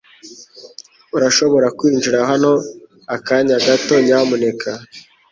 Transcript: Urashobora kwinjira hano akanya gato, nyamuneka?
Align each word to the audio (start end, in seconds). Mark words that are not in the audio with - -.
Urashobora 1.15 1.67
kwinjira 1.77 2.19
hano 2.29 2.51
akanya 3.15 3.57
gato, 3.65 3.93
nyamuneka? 4.05 4.69